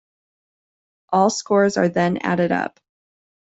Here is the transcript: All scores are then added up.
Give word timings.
All 1.09 1.29
scores 1.29 1.77
are 1.77 1.87
then 1.87 2.17
added 2.23 2.51
up. 2.51 2.79